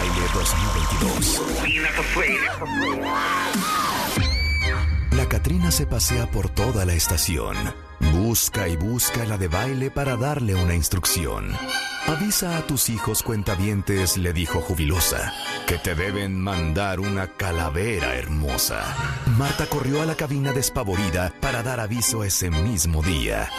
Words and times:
Baile 0.00 0.26
2022. 0.32 1.42
La 5.10 5.28
Catrina 5.28 5.70
se 5.70 5.84
pasea 5.84 6.30
por 6.30 6.48
toda 6.48 6.86
la 6.86 6.94
estación. 6.94 7.54
Busca 8.14 8.66
y 8.68 8.76
busca 8.76 9.26
la 9.26 9.36
de 9.36 9.48
baile 9.48 9.90
para 9.90 10.16
darle 10.16 10.54
una 10.54 10.74
instrucción. 10.74 11.52
Avisa 12.06 12.56
a 12.56 12.66
tus 12.66 12.88
hijos 12.88 13.22
cuentavientes, 13.22 14.16
le 14.16 14.32
dijo 14.32 14.62
jubilosa, 14.62 15.34
que 15.66 15.76
te 15.76 15.94
deben 15.94 16.40
mandar 16.40 16.98
una 16.98 17.26
calavera 17.26 18.14
hermosa. 18.14 18.82
Marta 19.36 19.66
corrió 19.66 20.00
a 20.00 20.06
la 20.06 20.14
cabina 20.14 20.54
despavorida 20.54 21.34
para 21.42 21.62
dar 21.62 21.78
aviso 21.78 22.24
ese 22.24 22.50
mismo 22.50 23.02
día. 23.02 23.50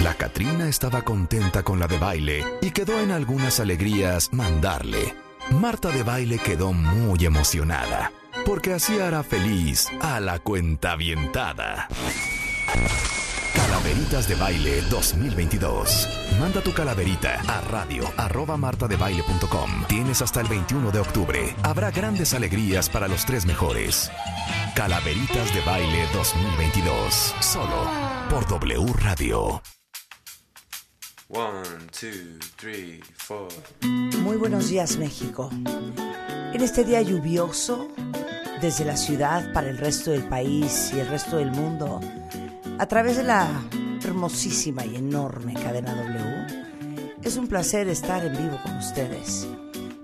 La 0.00 0.12
Catrina 0.12 0.68
estaba 0.68 1.00
contenta 1.00 1.62
con 1.62 1.80
la 1.80 1.88
de 1.88 1.96
baile 1.96 2.44
y 2.60 2.72
quedó 2.72 3.00
en 3.00 3.12
algunas 3.12 3.60
alegrías 3.60 4.30
mandarle. 4.34 5.25
Marta 5.50 5.90
de 5.90 6.02
baile 6.02 6.38
quedó 6.38 6.72
muy 6.72 7.24
emocionada, 7.24 8.12
porque 8.44 8.74
así 8.74 9.00
hará 9.00 9.22
feliz 9.22 9.88
a 10.00 10.20
la 10.20 10.38
cuentavientada. 10.38 11.88
Calaveritas 13.54 14.28
de 14.28 14.34
Baile 14.34 14.82
2022. 14.90 16.08
Manda 16.40 16.60
tu 16.60 16.72
calaverita 16.72 17.40
a 17.46 17.60
radio 17.62 18.04
martadebaile.com. 18.56 19.84
Tienes 19.88 20.22
hasta 20.22 20.40
el 20.40 20.48
21 20.48 20.90
de 20.90 20.98
octubre. 20.98 21.54
Habrá 21.62 21.90
grandes 21.90 22.34
alegrías 22.34 22.90
para 22.90 23.08
los 23.08 23.24
tres 23.24 23.46
mejores. 23.46 24.10
Calaveritas 24.74 25.54
de 25.54 25.60
Baile 25.62 26.06
2022. 26.12 27.34
Solo 27.40 27.90
por 28.28 28.46
W 28.48 28.92
Radio. 28.94 29.62
One, 31.28 31.88
two, 31.90 32.38
three, 32.56 33.00
four. 33.16 33.48
Muy 34.22 34.36
buenos 34.36 34.68
días, 34.68 34.96
México. 34.96 35.50
En 35.52 36.60
este 36.60 36.84
día 36.84 37.02
lluvioso, 37.02 37.88
desde 38.60 38.84
la 38.84 38.96
ciudad 38.96 39.52
para 39.52 39.68
el 39.68 39.76
resto 39.76 40.12
del 40.12 40.22
país 40.28 40.92
y 40.94 41.00
el 41.00 41.08
resto 41.08 41.38
del 41.38 41.50
mundo, 41.50 42.00
a 42.78 42.86
través 42.86 43.16
de 43.16 43.24
la 43.24 43.48
hermosísima 44.04 44.86
y 44.86 44.94
enorme 44.94 45.54
cadena 45.54 45.96
W, 45.96 47.16
es 47.24 47.36
un 47.36 47.48
placer 47.48 47.88
estar 47.88 48.24
en 48.24 48.32
vivo 48.32 48.60
con 48.62 48.76
ustedes. 48.76 49.48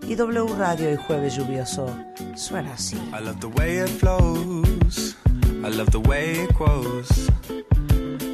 Y 0.09 0.17
W 0.17 0.56
Radio 0.59 0.93
y 0.93 0.97
Jueves 0.97 1.37
Lluvioso 1.37 1.87
suena 2.34 2.75
así. 2.75 2.97
I 2.97 3.23
love 3.23 3.39
the 3.39 3.47
way 3.47 3.78
it 3.78 3.89
flows. 3.89 5.17
I 5.65 5.70
love 5.70 5.91
the 5.93 5.98
way 5.98 6.33
it 6.33 6.53
grows. 6.59 7.31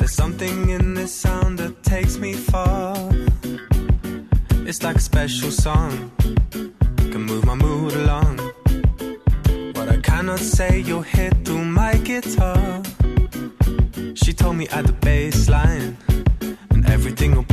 There's 0.08 0.16
something 0.16 0.70
in 0.70 0.94
this 0.94 1.14
sound 1.14 1.58
that 1.58 1.82
takes 1.82 2.16
me 2.16 2.32
far. 2.32 2.96
It's 4.66 4.82
like 4.82 4.96
a 4.96 5.00
special 5.00 5.50
song. 5.50 6.10
Can 6.50 7.24
move 7.24 7.44
my 7.44 7.54
mood 7.54 7.92
along. 7.92 8.38
What 9.74 9.90
I 9.90 9.98
cannot 10.02 10.38
say, 10.38 10.80
you'll 10.80 11.02
hear 11.02 11.30
through 11.44 11.62
my 11.62 11.98
guitar. 11.98 12.82
She 14.14 14.32
told 14.32 14.56
me 14.56 14.66
at 14.68 14.86
the 14.86 14.96
bass 15.02 15.46
line, 15.50 15.98
and 16.70 16.88
everything 16.88 17.34
will 17.34 17.47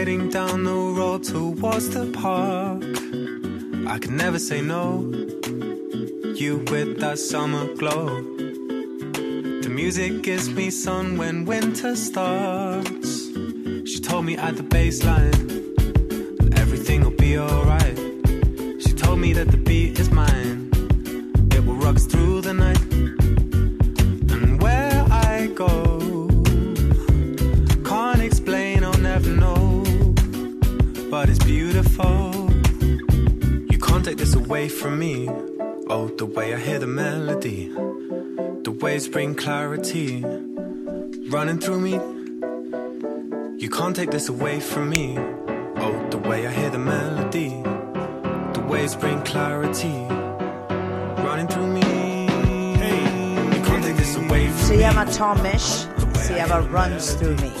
Skating 0.00 0.30
down 0.30 0.64
the 0.64 0.72
road 0.72 1.22
towards 1.24 1.90
the 1.90 2.06
park. 2.06 2.82
I 3.86 3.98
could 3.98 4.12
never 4.12 4.38
say 4.38 4.62
no. 4.62 5.00
You 6.34 6.64
with 6.70 7.00
that 7.00 7.18
summer 7.18 7.66
glow. 7.74 8.22
The 9.60 9.68
music 9.68 10.22
gives 10.22 10.48
me 10.48 10.70
sun 10.70 11.18
when 11.18 11.44
winter 11.44 11.94
starts. 11.96 13.26
She 13.90 14.00
told 14.00 14.24
me 14.24 14.38
at 14.38 14.56
the 14.56 14.62
baseline 14.62 15.49
from 34.80 34.98
me. 34.98 35.28
Oh, 35.88 36.08
the 36.16 36.24
way 36.24 36.54
I 36.54 36.58
hear 36.58 36.78
the 36.78 36.86
melody, 36.86 37.68
the 37.68 38.74
waves 38.80 39.08
bring 39.08 39.34
clarity, 39.34 40.22
running 41.28 41.58
through 41.60 41.80
me. 41.80 41.92
You 43.62 43.68
can't 43.68 43.94
take 43.94 44.10
this 44.10 44.30
away 44.30 44.58
from 44.60 44.88
me. 44.88 45.18
Oh, 45.18 46.08
the 46.10 46.16
way 46.18 46.46
I 46.46 46.50
hear 46.50 46.70
the 46.70 46.78
melody, 46.78 47.50
the 48.54 48.64
waves 48.66 48.96
bring 48.96 49.20
clarity, 49.22 49.96
running 51.26 51.48
through 51.48 51.66
me. 51.66 51.82
Hey, 52.82 53.00
you 53.56 53.62
can't 53.64 53.84
take 53.84 53.96
this 53.96 54.16
away 54.16 54.48
from 54.48 54.58
Se 54.68 54.76
me. 54.76 54.82
llama 54.82 55.04
Tomish, 55.06 55.86
oh, 55.98 56.12
se 56.14 56.34
llama 56.38 56.66
Runs 56.70 57.14
Through 57.14 57.36
Me. 57.36 57.52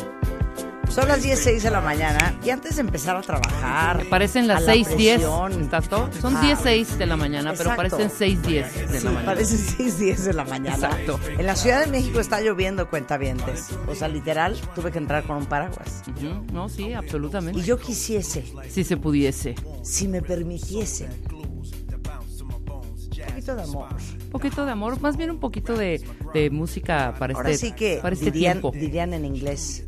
Son 0.90 1.06
las 1.06 1.24
10.06 1.24 1.62
de 1.62 1.70
la 1.70 1.80
mañana 1.80 2.34
y 2.44 2.50
antes 2.50 2.74
de 2.74 2.80
empezar 2.80 3.16
a 3.16 3.22
trabajar. 3.22 4.04
Parecen 4.10 4.48
las 4.48 4.58
a 4.64 4.66
la 4.66 4.74
6:10, 4.74 4.84
presión, 5.14 5.68
¿Tato? 5.70 6.10
Son 6.20 6.36
ah, 6.36 6.42
10:06 6.42 6.96
de 6.98 7.06
la 7.06 7.16
mañana, 7.16 7.52
pero 7.56 7.70
Exacto. 7.70 7.96
parecen 7.96 8.10
6:10 8.10 8.42
de 8.88 8.98
Sí, 8.98 9.04
la 9.04 9.10
mañana. 9.12 9.24
parecen 9.26 9.58
6.10 9.88 10.16
de 10.24 10.32
la 10.32 10.44
mañana. 10.44 10.74
Exacto. 10.88 11.20
En 11.38 11.46
la 11.46 11.54
Ciudad 11.54 11.84
de 11.84 11.90
México 11.92 12.18
está 12.18 12.40
lloviendo 12.40 12.90
cuentavientes. 12.90 13.68
O 13.86 13.94
sea, 13.94 14.08
literal, 14.08 14.56
tuve 14.74 14.90
que 14.90 14.98
entrar 14.98 15.22
con 15.22 15.36
un 15.36 15.46
paraguas. 15.46 16.02
Ujú, 16.08 16.52
No, 16.52 16.68
sí, 16.68 16.92
absolutamente. 16.92 17.60
Y 17.60 17.62
yo 17.62 17.78
quisiese, 17.78 18.44
Si 18.68 18.82
se 18.82 18.96
pudiese. 18.96 19.54
si 19.82 20.08
me 20.08 20.20
permitiesen, 20.22 21.08
un 21.30 23.26
poquito 23.26 23.54
de 23.54 23.62
amor. 23.62 23.88
Un 24.24 24.30
poquito 24.30 24.64
de 24.66 24.72
amor, 24.72 25.00
más 25.00 25.16
bien 25.16 25.30
un 25.30 25.38
poquito 25.38 25.76
de, 25.76 26.00
de 26.34 26.50
música 26.50 27.14
para 27.18 27.34
Ahora 27.34 27.50
este, 27.50 27.68
sí 27.68 27.72
que 27.72 27.98
para 28.02 28.12
este 28.14 28.26
dirían, 28.30 28.60
tiempo. 28.60 28.70
dirían 28.72 29.14
en 29.14 29.24
inglés, 29.24 29.84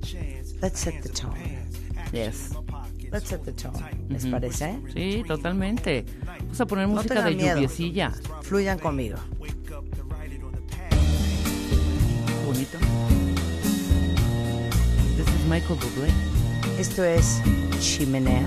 let's 0.63 0.81
set 0.81 1.03
the 1.03 1.09
tone. 1.09 1.35
Yes. 2.13 2.55
Let's 3.11 3.29
set 3.29 3.45
the 3.45 3.53
tone. 3.53 3.75
¿Les 4.09 4.25
parece? 4.27 4.79
Sí, 4.95 5.23
totalmente. 5.27 6.05
Vamos 6.41 6.61
a 6.61 6.67
poner 6.67 6.89
No 6.89 6.95
música 6.95 7.23
de 7.23 7.35
miedo. 7.35 7.55
lluviecilla. 7.57 8.13
Fluyan 8.43 8.79
conmigo. 8.79 9.19
Bonito. 12.47 12.79
This 15.17 15.29
is 15.29 15.45
Michael 15.49 15.79
Bublé. 15.79 16.11
Esto 16.79 17.05
es 17.05 17.41
Chimenea. 17.81 18.47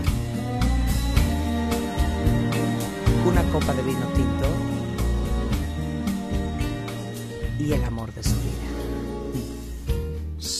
Una 3.27 3.43
copa 3.51 3.73
de 3.73 3.81
vino 3.83 4.07
tinto. 4.15 4.47
Y 7.59 7.73
el 7.73 7.83
amor 7.83 8.13
de 8.13 8.23
su 8.23 8.35
vida. 8.35 8.74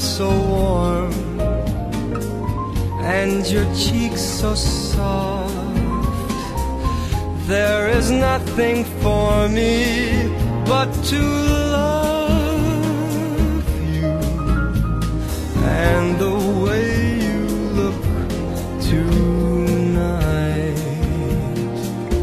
so 0.00 0.28
warm 0.30 1.12
and 3.02 3.44
your 3.50 3.64
cheeks 3.74 4.20
so 4.20 4.54
soft. 4.54 5.54
There 7.46 7.88
is 7.88 8.10
nothing 8.10 8.84
for 9.02 9.48
me 9.48 10.28
but 10.66 10.92
to 11.10 11.20
love 11.72 12.60
you 13.92 14.08
and 15.64 16.18
the 16.18 16.36
way 16.64 17.18
you 17.26 17.46
look 17.74 17.94
tonight. 18.80 20.76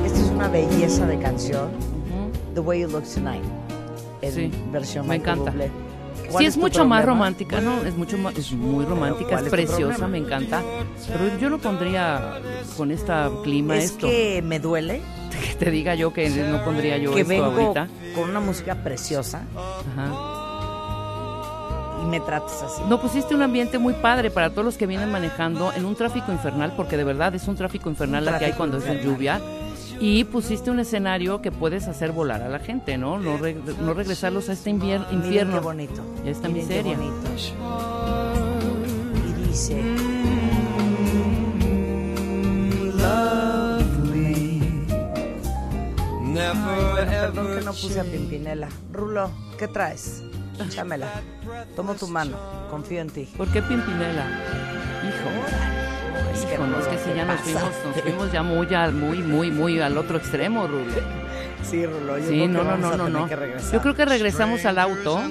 Esta 0.06 0.20
es 0.20 0.30
una 0.32 0.48
belleza 0.48 1.06
de 1.08 1.18
canción. 1.20 1.72
The 2.54 2.62
Way 2.62 2.82
You 2.82 2.88
Look 2.88 3.04
Tonight. 3.04 3.44
En 4.22 4.32
Sí, 4.32 4.52
versión 4.72 5.08
me 5.08 5.16
encanta. 5.16 5.52
Sí, 6.40 6.44
¿Cuál 6.44 6.46
es 6.48 6.58
mucho 6.58 6.86
más 6.86 7.06
romántica, 7.06 7.62
¿no? 7.62 7.82
Es 7.84 7.96
mucho 7.96 8.18
más, 8.18 8.38
es 8.38 8.52
muy 8.52 8.86
romántica, 8.86 9.30
¿Cuál 9.32 9.40
es 9.42 9.46
es 9.48 9.52
preciosa, 9.52 10.08
me 10.08 10.18
encanta. 10.18 10.62
Pero 11.08 11.38
yo 11.40 11.50
no 11.50 11.58
pondría 11.60 12.40
con 12.78 12.92
este 12.92 13.14
clima 13.44 13.78
Es 13.78 13.86
esto. 13.92 14.08
que 14.08 14.42
me 14.44 14.60
duele 14.60 15.02
Que 15.32 15.56
te 15.66 15.72
diga 15.72 15.96
yo 15.96 16.14
que 16.14 16.30
no 16.30 16.64
pondría 16.64 16.98
yo 16.98 17.14
que 17.14 17.22
esto 17.22 17.30
vengo 17.30 17.46
ahorita. 17.46 17.88
con 18.16 18.30
una 18.30 18.40
música 18.40 18.76
preciosa 18.76 19.42
Ajá. 19.56 20.12
y 22.04 22.06
me 22.08 22.20
tratas 22.22 22.62
así. 22.64 22.82
No 22.88 23.00
pusiste 23.02 23.36
un 23.36 23.42
ambiente 23.42 23.78
muy 23.78 23.94
padre 23.96 24.30
para 24.32 24.50
todos 24.52 24.64
los 24.66 24.78
que 24.78 24.86
vienen 24.88 25.12
manejando 25.12 25.74
en 25.74 25.86
un 25.86 25.96
tráfico 25.96 26.32
infernal, 26.32 26.74
porque 26.76 26.98
de 26.98 27.04
verdad 27.04 27.34
es 27.36 27.48
un 27.48 27.56
tráfico 27.56 27.90
infernal 27.90 28.24
Un 28.26 28.32
la 28.32 28.40
que 28.40 28.46
hay 28.46 28.54
cuando 28.54 28.78
es 28.78 28.84
infernal. 28.86 29.06
lluvia. 29.06 29.42
Y 30.00 30.24
pusiste 30.26 30.70
un 30.72 30.80
escenario 30.80 31.42
que 31.42 31.52
puedes 31.52 31.88
hacer 31.88 32.12
volar 32.12 32.42
a 32.44 32.50
la 32.50 32.60
gente, 32.60 32.98
¿no? 32.98 33.18
No, 33.18 33.38
reg- 33.40 33.64
no 33.78 33.94
regresarlos 33.94 34.50
a 34.50 34.54
este 34.54 34.70
invier- 34.72 35.06
Miren 35.08 35.24
infierno. 35.24 35.54
qué 35.54 35.60
bonito. 35.60 36.02
Y 36.26 36.30
esta 36.30 36.48
Miren 36.48 36.68
qué 36.68 36.76
miseria. 36.76 36.98
bonito. 36.98 37.16
Y 39.30 39.48
dice, 39.48 39.82
Lovely. 43.26 44.62
Never 46.24 47.08
perdón 47.08 47.48
que 47.58 47.66
no 47.66 47.72
puse 47.72 48.00
a 48.00 48.04
Pimpinela. 48.04 48.68
Rulo, 48.92 49.30
¿qué 49.58 49.68
traes? 49.68 50.24
Échamela. 50.60 51.22
Tomo 51.76 51.96
tu 51.96 52.08
mano. 52.08 52.38
Confío 52.70 53.02
en 53.02 53.10
ti. 53.10 53.28
¿Por 53.38 53.48
qué 53.50 53.62
Pimpinela? 53.62 54.26
Hijo. 55.04 55.75
Es 56.36 56.46
que 56.46 56.54
Hijo, 56.56 56.68
no, 56.68 56.80
es 56.80 56.88
que 56.88 56.98
si 56.98 57.10
¿qué 57.12 57.16
ya 57.16 57.26
nos 57.26 57.40
fuimos, 57.42 57.64
nos 57.86 58.02
fuimos 58.02 58.32
ya 58.32 58.44
muy, 58.44 58.74
al- 58.76 58.94
muy, 58.94 59.20
muy, 59.20 59.52
muy 59.52 59.80
al 59.80 59.98
otro 59.98 60.18
extremo, 60.18 60.68
Rulo. 60.68 60.92
Sí, 61.64 61.86
Rulo, 61.86 62.18
yo 62.18 62.24
Sí, 62.28 62.34
creo 62.36 62.48
no, 62.50 62.60
que 62.60 62.66
no, 62.66 62.72
vamos 62.72 62.80
no, 62.82 62.94
a 62.94 62.98
no, 62.98 63.04
tener 63.06 63.22
no. 63.22 63.28
que 63.30 63.36
regresar. 63.36 63.72
Yo 63.74 63.82
creo 63.82 63.96
que 63.96 64.06
regresamos 64.06 64.66
al 64.66 64.80
auto. 64.80 65.22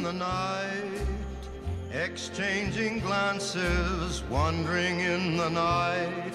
Exchanging 1.93 3.01
glances, 3.01 4.23
wandering 4.31 5.01
in 5.01 5.37
the 5.37 5.49
night. 5.49 6.35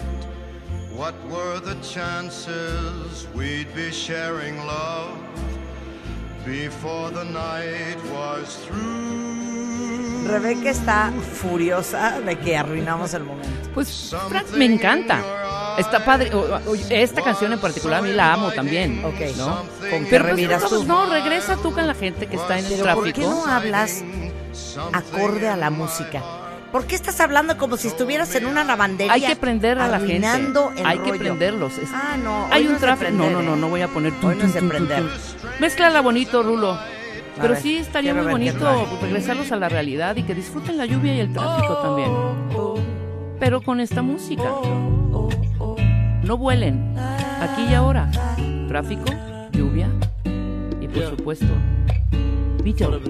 What 0.95 1.13
were 1.29 1.59
the 1.59 1.75
chances 1.81 3.27
we'd 3.35 3.73
be 3.75 3.91
sharing 3.91 4.57
love 4.65 5.11
before 6.45 7.09
the 7.11 7.25
night 7.25 7.97
was 8.11 8.57
through? 8.67 9.28
Rebeca 10.25 10.69
está 10.69 11.11
furiosa 11.41 12.19
de 12.21 12.37
que 12.37 12.57
arruinamos 12.57 13.13
el 13.13 13.23
momento. 13.23 13.49
Pues 13.73 14.13
Frank 14.29 14.47
me 14.55 14.65
encanta. 14.65 15.21
Está 15.77 16.03
padre. 16.03 16.33
o- 16.33 16.39
o- 16.69 16.75
Esta 16.89 17.21
canción 17.21 17.53
en 17.53 17.59
particular 17.59 17.99
a 17.99 18.01
mí 18.01 18.11
la 18.11 18.33
amo 18.33 18.51
también. 18.51 19.03
Ok. 19.05 19.35
¿no? 19.37 19.63
¿Con 19.89 20.05
Pero 20.09 20.23
pues, 20.25 20.35
reviras 20.35 20.61
no, 20.63 20.69
tú? 20.69 20.83
no, 20.83 21.05
regresa 21.09 21.55
tú 21.57 21.71
con 21.73 21.87
la 21.87 21.93
gente 21.93 22.27
que 22.27 22.35
está 22.35 22.59
en 22.59 22.65
el 22.65 22.73
Pero 22.81 22.95
¿por 22.95 23.05
qué 23.05 23.13
tráfico. 23.13 23.45
no 23.45 23.51
hablas 23.51 24.03
acorde 24.93 25.47
a 25.47 25.55
la 25.55 25.69
música? 25.69 26.21
¿Por 26.71 26.85
qué 26.85 26.93
estás 26.95 27.19
hablando 27.19 27.57
como 27.57 27.77
si 27.77 27.87
estuvieras 27.87 28.33
en 28.35 28.45
una 28.45 28.63
lavandería? 28.63 29.11
Hay 29.13 29.21
que 29.21 29.35
prender 29.35 29.79
a 29.79 29.87
la 29.87 29.99
gente. 29.99 30.27
el 30.77 30.85
Hay 30.85 30.99
que 30.99 31.09
rollo? 31.11 31.19
prenderlos. 31.19 31.77
Es- 31.79 31.89
Ah, 31.91 32.15
no. 32.21 32.47
Hay 32.51 32.67
un 32.67 32.73
no 32.73 32.79
tráfico. 32.79 33.11
No, 33.11 33.29
no, 33.29 33.41
no, 33.41 33.53
¿eh? 33.55 33.57
no 33.57 33.69
voy 33.69 33.81
a 33.81 33.87
poner. 33.87 34.13
Hoy 34.21 34.35
no. 34.35 35.09
Mézclala 35.59 36.01
bonito, 36.01 36.43
Rulo. 36.43 36.77
Pero 37.41 37.53
ver, 37.53 37.61
sí 37.61 37.77
estaría 37.77 38.13
muy 38.13 38.31
bonito 38.31 38.87
regresarlos 39.01 39.51
a 39.51 39.55
la 39.55 39.69
realidad 39.69 40.15
y 40.15 40.23
que 40.23 40.35
disfruten 40.35 40.77
la 40.77 40.85
lluvia 40.85 41.15
y 41.15 41.19
el 41.19 41.33
tráfico 41.33 41.77
también. 41.77 42.11
Pero 43.39 43.61
con 43.61 43.79
esta 43.79 44.01
música. 44.01 44.51
No 46.23 46.37
vuelen. 46.37 46.95
Aquí 46.97 47.63
y 47.71 47.73
ahora. 47.73 48.11
Tráfico, 48.67 49.05
lluvia 49.51 49.89
y 50.79 50.87
por 50.87 51.09
supuesto, 51.09 51.47
Beatles. 52.63 53.01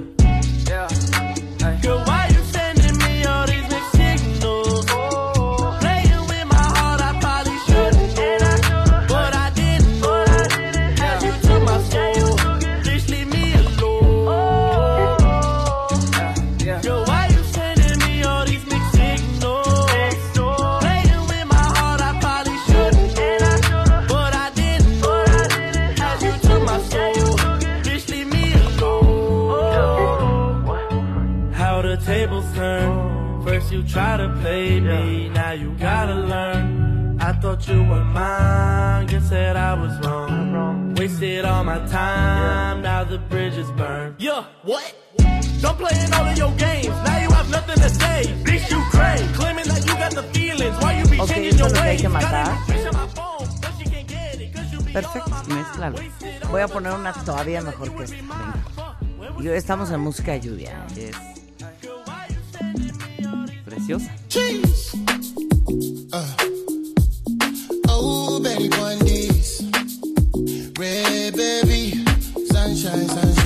Be 52.12 52.20
Perfecto. 54.94 55.32
Mézclalo. 55.48 55.98
Voy 56.50 56.62
a 56.62 56.68
poner 56.68 56.94
una 56.94 57.14
todavía 57.14 57.62
mejor 57.62 57.96
que 57.96 58.04
esta. 58.04 58.18
Y 59.40 59.48
hoy 59.48 59.58
estamos 59.58 59.92
en 59.92 60.00
música 60.00 60.32
de 60.34 60.42
lluvia. 60.42 60.86
Es 60.96 61.16
preciosa. 63.66 64.16
Oh. 66.12 66.50
Red 70.80 71.36
baby, 71.36 72.06
sunshine, 72.50 73.06
sunshine, 73.10 73.38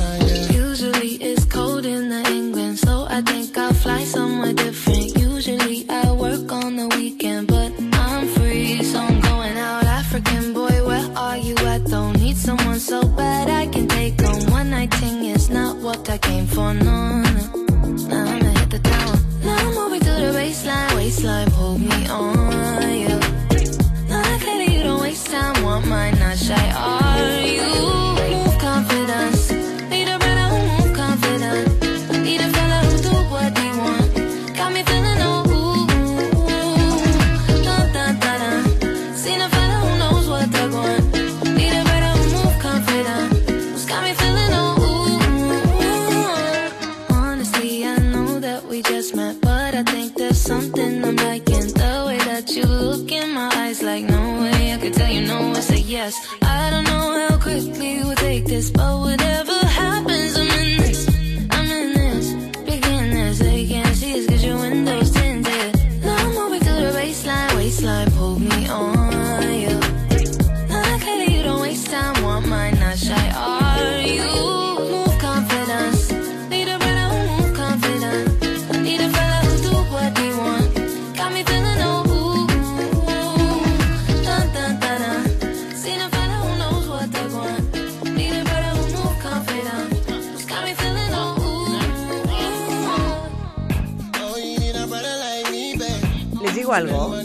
digo 96.82 97.12
algo? 97.12 97.15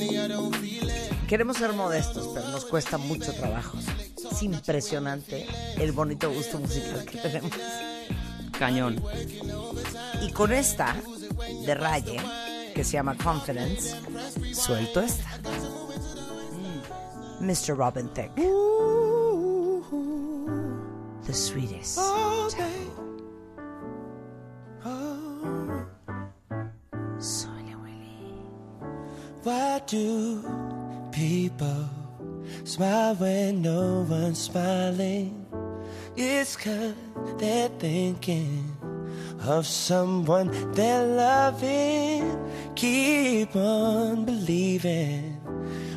Queremos 1.26 1.58
ser 1.58 1.72
modestos, 1.72 2.30
pero 2.34 2.48
nos 2.48 2.64
cuesta 2.64 2.98
mucho 2.98 3.32
trabajo. 3.32 3.78
Es 4.30 4.42
impresionante 4.42 5.46
el 5.76 5.92
bonito 5.92 6.30
gusto 6.32 6.58
musical 6.58 7.04
que 7.04 7.18
tenemos. 7.18 7.52
Cañón. 8.58 9.02
Y 10.22 10.32
con 10.32 10.52
esta 10.52 10.96
de 11.64 11.74
Raye, 11.74 12.20
que 12.74 12.82
se 12.82 12.92
llama 12.92 13.16
Confidence, 13.16 13.94
suelto 14.54 15.00
esta. 15.00 15.38
Mr. 17.40 17.76
Robin 17.76 18.08
Thicke. 18.08 18.34
The 21.26 21.34
sweetest. 21.34 21.98
Do 29.88 30.44
people 31.12 31.88
smile 32.64 33.14
when 33.14 33.62
no 33.62 34.06
one's 34.08 34.38
smiling? 34.38 35.46
It's 36.14 36.56
cause 36.56 36.94
they're 37.38 37.70
thinking 37.70 38.76
of 39.40 39.66
someone 39.66 40.50
they're 40.72 41.06
loving. 41.06 42.38
Keep 42.74 43.56
on 43.56 44.26
believing 44.26 45.40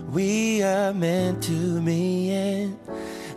we 0.10 0.64
are 0.64 0.94
meant 0.94 1.44
to 1.44 1.82
be, 1.82 2.32
and 2.32 2.80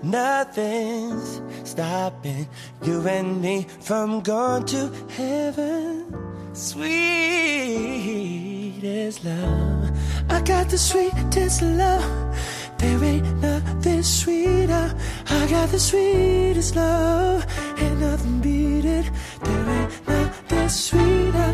nothing's 0.05 1.43
stopping 1.65 2.47
you 2.85 3.07
and 3.09 3.43
me 3.43 3.67
from 3.81 4.21
going 4.21 4.65
to 4.67 4.89
heaven. 5.17 6.15
Sweet 6.53 8.54
as 8.87 9.25
love. 9.25 9.91
I 10.29 10.41
got 10.43 10.69
the 10.69 10.79
sweetest 10.79 11.63
love. 11.63 12.37
There 12.79 13.05
ain't 13.05 13.41
nothing 13.41 14.03
sweeter. 14.03 14.95
I 15.31 15.47
got 15.47 15.71
the 15.71 15.79
sweetest 15.79 16.77
love. 16.77 17.47
Ain't 17.79 18.01
nothing 18.01 18.41
beat 18.41 18.85
it. 18.85 19.11
There 19.43 19.69
ain't 19.71 20.09
nothing 20.09 20.69
sweeter. 20.69 21.53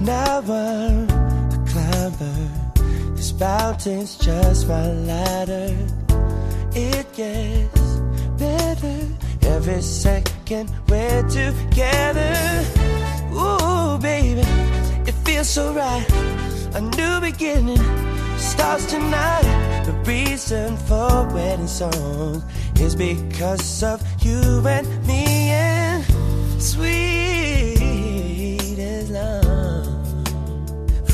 Now 0.00 0.38
I'm 0.40 1.08
a 1.08 1.64
climber. 1.70 3.14
This 3.16 3.32
mountain's 3.32 4.16
just 4.16 4.68
my 4.68 4.86
ladder. 4.86 5.76
It 6.74 7.12
gets 7.14 7.80
better 8.38 8.98
every 9.42 9.82
second 9.82 10.70
we're 10.88 11.22
together. 11.28 12.97
So 15.58 15.66
right. 15.72 16.06
A 16.74 16.80
new 16.80 17.14
beginning 17.20 17.84
starts 18.36 18.84
tonight. 18.86 19.82
The 19.88 19.94
reason 20.12 20.76
for 20.88 21.10
wedding 21.34 21.72
songs 21.80 22.44
is 22.86 22.94
because 22.94 23.82
of 23.82 23.98
you 24.24 24.40
and 24.74 24.86
me 25.10 25.24
and 25.50 26.04
sweet 26.70 27.78
as 28.78 29.10
love. 29.10 29.86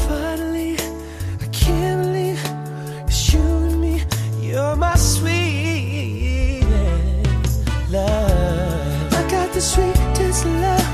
Finally, 0.08 0.72
I 1.44 1.46
can't 1.60 1.98
believe 2.04 2.40
it's 3.08 3.32
you 3.32 3.46
and 3.68 3.80
me. 3.80 3.94
You're 4.46 4.76
my 4.76 4.96
sweet 4.96 6.66
love. 7.96 9.14
I 9.20 9.22
got 9.34 9.48
the 9.56 9.62
sweetest 9.72 10.44
love. 10.64 10.90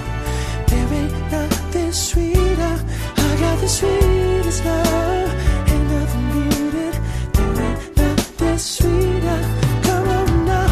There 0.69 0.88
ain't 0.99 1.14
nothing 1.33 1.92
sweeter. 1.92 2.29
Sweetest 3.80 4.62
love. 4.66 5.32
Ain't 5.72 5.90
nothing. 5.90 6.70
There 7.32 7.62
ain't 7.64 7.96
nothing 7.96 8.58
sweeter. 8.58 9.40
Come 9.84 10.08
on 10.18 10.44
now. 10.44 10.68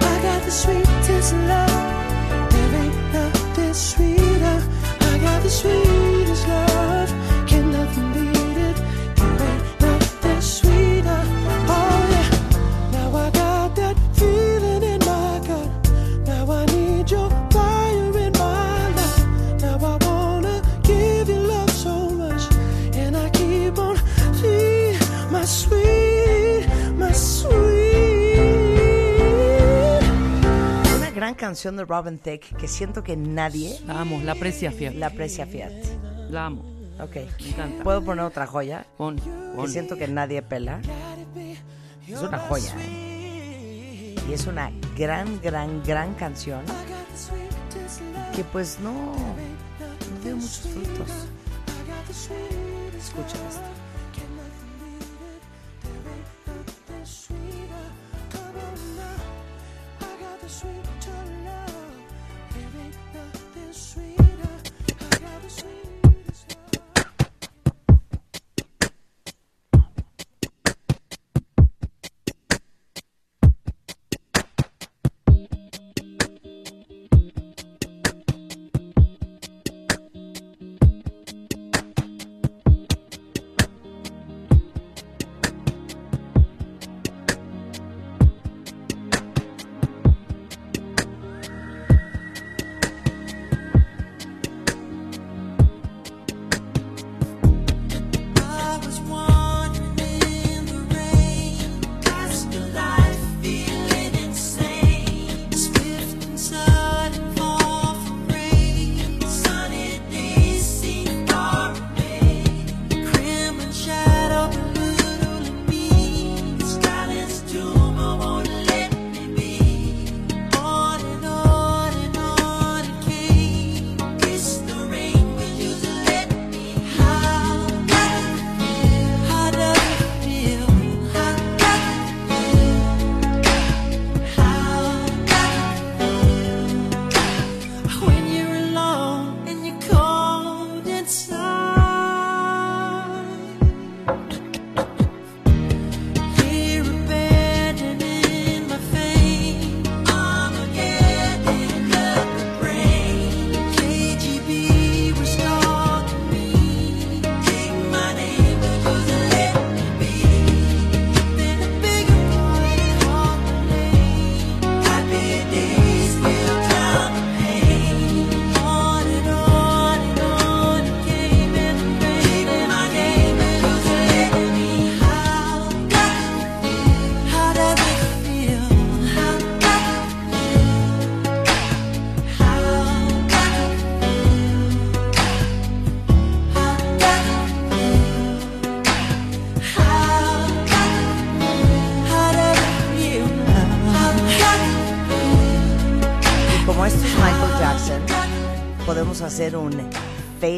I 0.00 0.22
got 0.22 0.40
the 0.44 0.50
sweetest 0.52 1.32
love. 1.50 2.50
There 2.52 2.74
ain't 2.82 3.12
nothing 3.12 3.74
sweeter. 3.74 4.09
Canción 31.50 31.76
de 31.76 31.84
Robin 31.84 32.16
Thicke 32.18 32.56
que 32.56 32.68
siento 32.68 33.02
que 33.02 33.16
nadie 33.16 33.76
La 33.84 34.02
amo, 34.02 34.20
la 34.22 34.32
aprecia, 34.32 34.70
fíjate. 34.70 34.96
la 34.98 35.06
aprecia, 35.08 35.46
fíjate. 35.46 35.82
La 36.30 36.46
amo. 36.46 36.62
Ok. 37.00 37.16
Me 37.40 37.48
encanta. 37.48 37.82
¿Puedo 37.82 38.04
poner 38.04 38.24
otra 38.24 38.46
joya? 38.46 38.86
Pon, 38.96 39.16
Que 39.16 39.30
pon. 39.56 39.68
siento 39.68 39.96
que 39.96 40.06
nadie 40.06 40.42
pela. 40.42 40.80
Es 42.06 42.20
una 42.20 42.38
joya, 42.38 42.72
¿eh? 42.78 44.14
Y 44.28 44.32
es 44.32 44.46
una 44.46 44.70
gran, 44.96 45.40
gran, 45.40 45.82
gran 45.82 46.14
canción 46.14 46.60
que 48.36 48.44
pues 48.44 48.78
no, 48.80 48.92
no 48.92 50.24
dio 50.24 50.36
muchos 50.36 50.60
frutos. 50.72 51.10
Escucha 52.96 53.36
esto. 53.48 53.89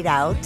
Out 0.05 0.42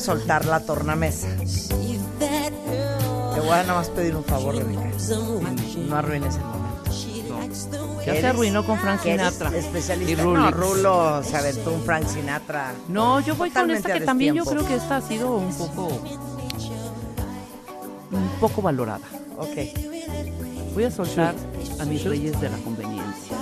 a 0.00 0.04
soltar 0.04 0.46
la 0.46 0.60
tornamesa. 0.60 1.28
Te 2.18 3.40
voy 3.40 3.50
a 3.50 3.62
nada 3.62 3.74
más 3.74 3.90
pedir 3.90 4.16
un 4.16 4.24
favor, 4.24 4.56
Rebeca. 4.56 4.90
No 5.88 5.96
arruines 5.96 6.36
el 6.36 6.42
momento. 6.42 6.90
She 6.90 7.22
likes 7.28 7.68
the 7.70 7.78
way 7.82 8.06
Ya 8.06 8.14
se 8.14 8.26
arruinó 8.26 8.64
con 8.64 8.78
Frank 8.78 9.02
Sinatra. 9.02 9.54
especialista. 9.54 10.12
Y 10.12 10.16
No. 10.16 10.50
Rulo 10.50 11.22
se 11.22 11.36
aventó 11.36 11.72
un 11.72 11.82
Frank 11.82 12.06
Sinatra. 12.06 12.72
No, 12.88 13.20
yo 13.20 13.36
voy 13.36 13.50
con 13.50 13.70
esta 13.70 13.92
que 13.92 14.00
también 14.00 14.34
yo 14.34 14.44
creo 14.44 14.66
que 14.66 14.74
esta 14.76 14.96
ha 14.96 15.00
sido 15.02 15.36
un 15.36 15.52
poco 15.54 15.88
un 18.12 18.28
poco 18.40 18.62
valorada. 18.62 19.06
Ok. 19.36 19.56
Voy 20.74 20.84
a 20.84 20.90
soltar 20.90 21.34
a 21.78 21.84
mis 21.84 22.04
reyes 22.04 22.40
de 22.40 22.48
la 22.48 22.56
conveniencia 22.58 23.36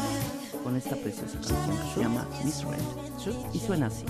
con 0.65 0.77
esta 0.77 0.97
preciosa 0.97 1.35
canción 1.35 1.77
que 1.79 1.95
se 1.95 2.01
llama 2.01 2.27
Miss 2.45 2.65
Red. 2.65 3.43
Y 3.53 3.61
suena 3.61 3.87
así. 3.87 4.05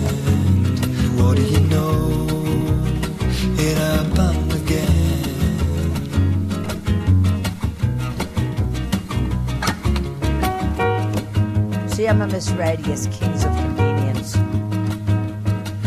What 1.15 1.35
do 1.37 1.43
you 1.43 1.59
know? 1.69 2.25
It 3.65 3.77
happened 3.77 4.51
again. 4.53 5.21
Se 11.87 12.03
llama 12.03 12.25
Miss 12.25 12.49
es 12.89 13.07
Kings 13.09 13.45
of 13.45 13.55
Convenience. 13.55 14.39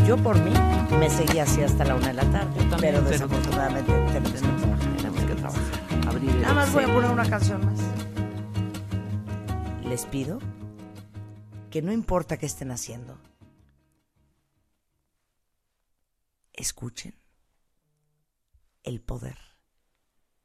Yo 0.06 0.16
por 0.16 0.38
mí 0.38 0.52
me 1.00 1.10
seguía 1.10 1.42
así 1.42 1.60
hasta 1.62 1.84
la 1.84 1.96
una 1.96 2.06
de 2.06 2.14
la 2.14 2.24
tarde, 2.30 2.64
también, 2.70 2.94
pero 2.94 3.02
desafortunadamente 3.02 3.92
tenemos 4.12 4.30
que 4.30 4.38
trabajar. 4.38 4.78
Tenemos 4.96 5.24
que 5.24 5.34
trabajar. 5.34 5.62
Abrir 6.08 6.30
el 6.30 6.42
Nada 6.42 6.54
más 6.54 6.72
voy 6.72 6.84
a 6.84 6.86
poner 6.86 7.10
una 7.10 7.28
canción 7.28 7.66
más. 7.66 7.85
Les 9.88 10.04
pido 10.04 10.40
que 11.70 11.80
no 11.80 11.92
importa 11.92 12.38
qué 12.38 12.46
estén 12.46 12.72
haciendo, 12.72 13.20
escuchen 16.52 17.14
el 18.82 19.00
poder 19.00 19.38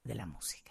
de 0.03 0.13
la 0.13 0.27
música. 0.27 0.70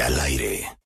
al 0.00 0.18
aire. 0.20 0.49